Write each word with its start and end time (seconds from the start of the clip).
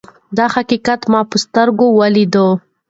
دا 0.37 0.45
حقیقت 0.55 1.01
ما 1.11 1.21
په 1.21 1.27
خپلو 1.35 1.41
سترګو 1.45 1.85
ولید. 1.99 2.35